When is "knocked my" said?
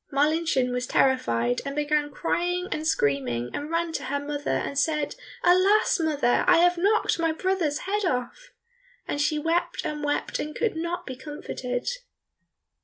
6.75-7.31